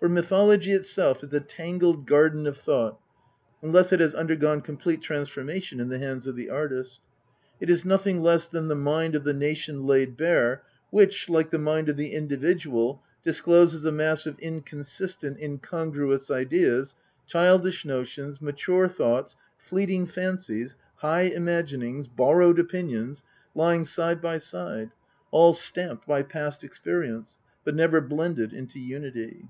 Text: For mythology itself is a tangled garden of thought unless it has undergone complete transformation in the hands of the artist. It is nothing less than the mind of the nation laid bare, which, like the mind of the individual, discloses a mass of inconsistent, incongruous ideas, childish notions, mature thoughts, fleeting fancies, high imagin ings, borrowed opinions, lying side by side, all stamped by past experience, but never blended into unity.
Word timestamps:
For 0.00 0.08
mythology 0.08 0.72
itself 0.72 1.22
is 1.22 1.34
a 1.34 1.40
tangled 1.40 2.06
garden 2.06 2.46
of 2.46 2.56
thought 2.56 2.98
unless 3.60 3.92
it 3.92 4.00
has 4.00 4.14
undergone 4.14 4.62
complete 4.62 5.02
transformation 5.02 5.78
in 5.78 5.90
the 5.90 5.98
hands 5.98 6.26
of 6.26 6.36
the 6.36 6.48
artist. 6.48 7.00
It 7.60 7.68
is 7.68 7.84
nothing 7.84 8.22
less 8.22 8.46
than 8.46 8.68
the 8.68 8.74
mind 8.74 9.14
of 9.14 9.24
the 9.24 9.34
nation 9.34 9.84
laid 9.84 10.16
bare, 10.16 10.62
which, 10.88 11.28
like 11.28 11.50
the 11.50 11.58
mind 11.58 11.90
of 11.90 11.98
the 11.98 12.14
individual, 12.14 13.02
discloses 13.22 13.84
a 13.84 13.92
mass 13.92 14.24
of 14.24 14.38
inconsistent, 14.38 15.38
incongruous 15.38 16.30
ideas, 16.30 16.94
childish 17.26 17.84
notions, 17.84 18.40
mature 18.40 18.88
thoughts, 18.88 19.36
fleeting 19.58 20.06
fancies, 20.06 20.76
high 20.96 21.28
imagin 21.28 21.82
ings, 21.84 22.08
borrowed 22.08 22.58
opinions, 22.58 23.22
lying 23.54 23.84
side 23.84 24.22
by 24.22 24.38
side, 24.38 24.92
all 25.30 25.52
stamped 25.52 26.06
by 26.06 26.22
past 26.22 26.64
experience, 26.64 27.38
but 27.64 27.74
never 27.74 28.00
blended 28.00 28.54
into 28.54 28.78
unity. 28.80 29.46